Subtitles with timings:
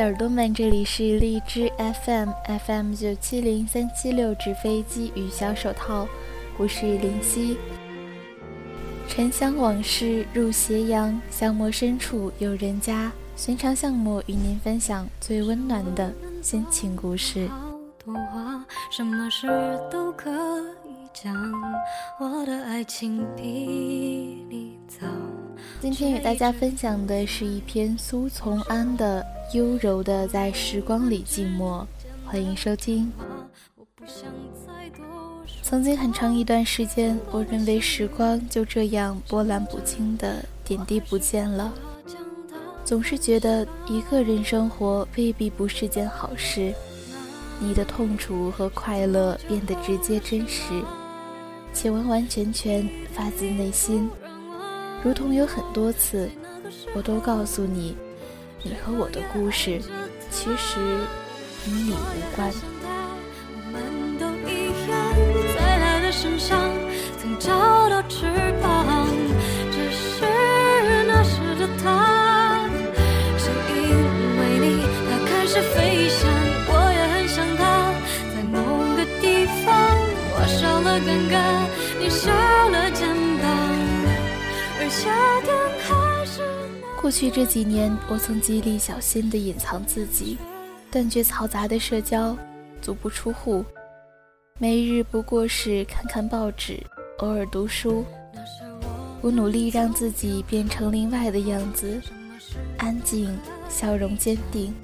[0.00, 2.30] 的耳朵们，这里是荔枝 FM
[2.64, 6.08] FM 九七零三七六纸飞机与小手套，
[6.56, 7.58] 我是林夕。
[9.06, 13.12] 沉香往事入斜阳，巷陌深处有人家。
[13.36, 17.46] 寻常巷陌与您分享最温暖的心情故事。
[18.90, 19.46] 什么事
[19.90, 21.36] 都可以讲，
[22.18, 25.06] 我的爱情比你早。
[25.78, 31.82] 今天与大家分享的是一篇苏从安的《优柔的在时光里寂寞》，
[32.24, 33.10] 欢迎收听。
[35.60, 41.74] 曾经很长一段时间，我认为时光就这样波澜不惊的点滴不见了，
[42.84, 46.72] 总是觉得一个人生活未必不是件好事。
[47.58, 50.80] 你的痛楚和快乐变得直接真实，
[51.72, 54.08] 且完完全全发自内心，
[55.02, 56.30] 如同有很多次，
[56.94, 57.96] 我都告诉你，
[58.62, 59.80] 你和我的故事
[60.30, 60.80] 其实
[61.66, 62.52] 与你无关。
[67.18, 68.26] 曾找到翅
[68.60, 69.06] 膀，
[69.70, 70.26] 只是
[71.06, 72.68] 那时的他，
[73.38, 73.78] 是因
[74.38, 76.28] 为你，他开始飞翔。
[76.68, 77.92] 我也很想他，
[78.34, 78.56] 在某
[78.96, 79.68] 个地方，
[80.34, 81.34] 我少了尴尬，
[82.00, 82.30] 你少
[82.70, 83.08] 了肩
[83.40, 83.48] 膀，
[84.80, 85.00] 而夏
[85.42, 85.59] 天。
[87.00, 90.36] 过去这几年，我曾极力小心地隐藏自己，
[90.90, 92.36] 断绝嘈杂的社交，
[92.82, 93.64] 足不出户。
[94.58, 96.78] 每日不过是看看报纸，
[97.20, 98.04] 偶尔读书。
[99.22, 101.98] 我努力让自己变成另外的样子，
[102.76, 103.34] 安静，
[103.70, 104.74] 笑容坚定。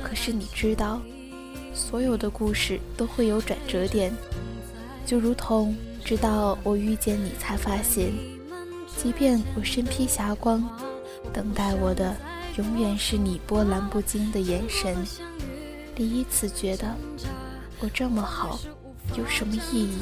[0.00, 1.02] 可是你知道，
[1.74, 4.12] 所有的故事都会有转折点，
[5.04, 8.12] 就如同直到我遇见你，才发现，
[8.96, 10.64] 即便我身披霞光，
[11.32, 12.16] 等待我的
[12.56, 14.96] 永远是你波澜不惊的眼神。
[15.94, 16.94] 第一次觉得
[17.80, 18.58] 我这么好。
[19.16, 19.98] 有什么意义？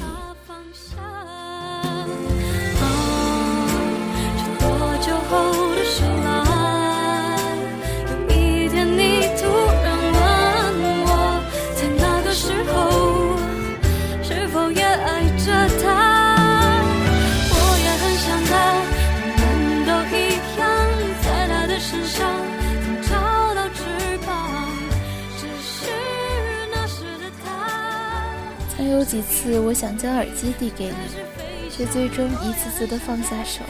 [29.00, 33.62] 有几次，我想将耳机递给你，却最终一次次的放下手。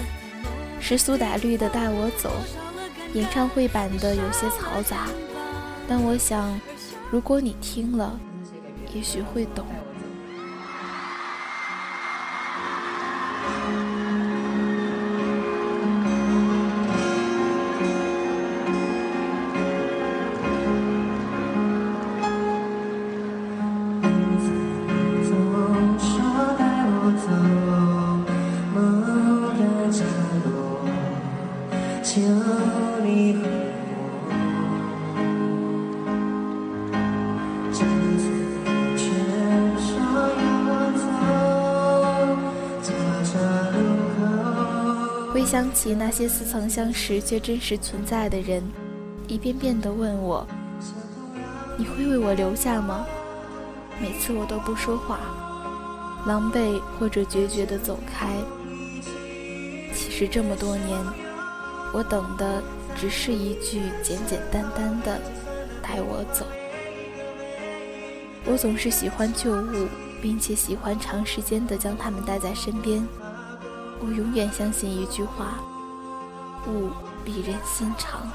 [0.80, 2.32] 是苏打绿的《带我走》，
[3.16, 5.06] 演唱会版的有些嘈杂，
[5.88, 6.60] 但我想，
[7.12, 8.18] 如果你听了，
[8.92, 9.64] 也许会懂。
[45.40, 48.62] 回想起那些似曾相识却真实存在的人，
[49.26, 50.46] 一遍遍地问我
[51.78, 53.06] ：“你会为我留下吗？”
[53.98, 55.18] 每次我都不说话，
[56.26, 58.28] 狼狈或者决绝地走开。
[59.94, 60.98] 其实这么多年，
[61.94, 62.62] 我等的
[62.94, 65.18] 只是一句简简单单的
[65.80, 66.44] “带我走”。
[68.44, 69.88] 我总是喜欢旧物，
[70.20, 73.02] 并且喜欢长时间地将它们带在身边。
[74.02, 75.58] 我永远相信一句话：
[76.66, 76.88] 物
[77.24, 78.26] 比人心长，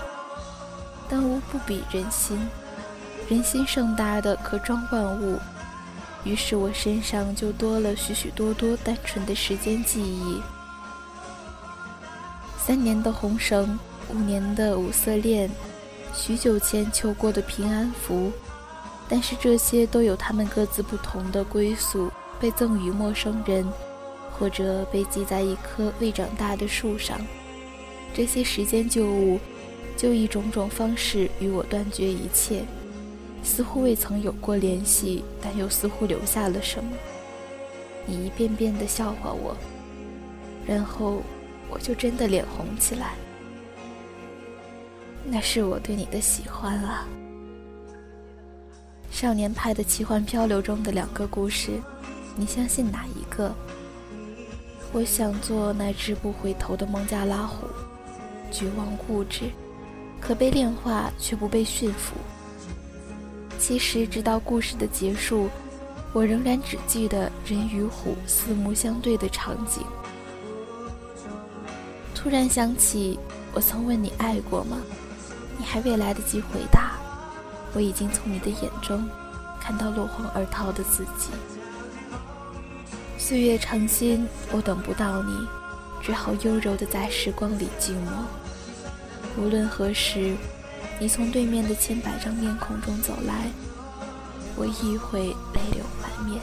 [1.10, 2.40] 但物不比人心。
[3.28, 5.40] 人心盛大的可装万物，
[6.24, 10.40] 于是我身上就多了许许多多单纯的时间记忆。
[12.60, 13.80] 三年的红绳，
[14.14, 15.50] 五年的五色恋，
[16.14, 18.32] 许久前求过的平安符，
[19.10, 23.68] 但是这些都有他们各自不同的归宿，被赠予陌生人。
[24.38, 27.20] 或者被系在一棵未长大的树上，
[28.14, 29.40] 这些时间旧物，
[29.96, 32.64] 就以种种方式与我断绝一切，
[33.44, 36.92] 似乎未曾有过联系，但又似乎留下了什么。
[38.06, 39.56] 你一遍遍地笑话我，
[40.68, 41.22] 然后
[41.70, 43.14] 我就真的脸红起来。
[45.28, 47.08] 那是我对你的喜欢啊！
[49.10, 51.72] 少年派的奇幻漂流中的两个故事，
[52.36, 53.56] 你相信哪一个？
[54.96, 57.68] 我想做那只不回头的孟加拉虎，
[58.50, 59.52] 绝望固执，
[60.22, 62.16] 可被炼化却不被驯服。
[63.60, 65.50] 其实，直到故事的结束，
[66.14, 69.84] 我仍然只记得人与虎四目相对的场景。
[72.16, 73.20] 突然想起，
[73.54, 74.78] 我曾问你爱过吗？
[75.58, 76.94] 你还未来得及回答，
[77.74, 79.06] 我已经从你的眼中
[79.60, 81.32] 看到落荒而逃的自己。
[83.28, 85.34] 岁月长心，我等不到你，
[86.00, 88.12] 只好悠柔地在时光里静默。
[89.36, 90.36] 无论何时，
[91.00, 93.50] 你从对面的千百张面孔中走来，
[94.56, 96.40] 我亦会泪流满面。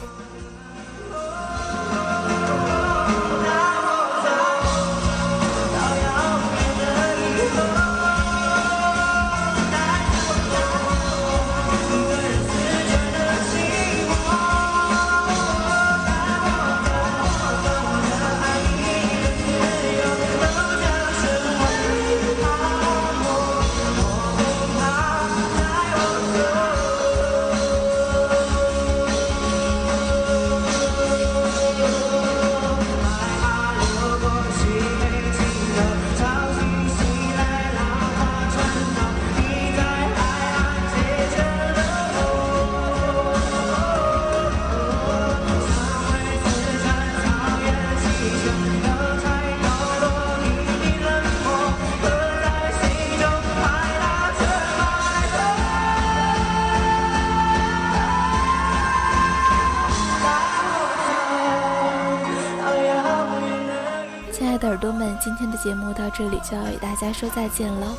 [64.33, 67.95] 亲爱的耳朵们，今天的节目到这里就要与大家说再见了。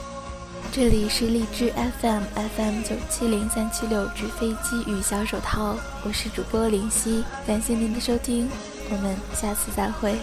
[0.73, 2.23] 这里是荔枝 FM
[2.57, 8.51] FM 九七零三七六纸飞机与小手套，我是主播林夕，感谢您的收听，
[8.91, 10.17] 我们下次再会。